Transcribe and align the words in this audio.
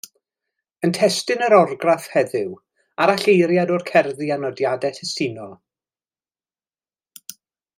Y 0.85 0.89
testun 0.97 1.43
yn 1.47 1.55
orgraff 1.57 2.07
heddiw, 2.13 2.55
aralleiriad 3.05 3.75
o'r 3.75 3.85
cerddi 3.91 4.33
a 4.37 4.39
nodiadau 4.45 4.99
testunol. 5.05 5.55